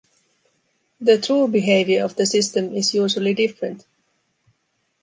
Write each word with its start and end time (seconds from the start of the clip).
The 0.99 1.21
true 1.21 1.47
behavior 1.47 2.03
of 2.03 2.15
the 2.15 2.25
system 2.25 2.73
is 2.75 2.95
usually 2.95 3.35
different. 3.35 3.85